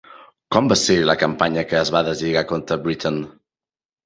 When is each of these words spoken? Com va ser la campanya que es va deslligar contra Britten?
Com 0.55 0.69
va 0.71 0.77
ser 0.83 0.95
la 1.09 1.15
campanya 1.23 1.65
que 1.73 1.77
es 1.81 1.93
va 1.97 2.01
deslligar 2.09 2.45
contra 2.53 2.79
Britten? 2.89 3.21